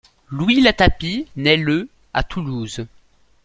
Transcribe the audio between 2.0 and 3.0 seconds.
à Toulouse.